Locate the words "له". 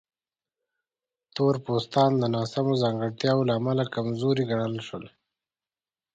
3.49-3.53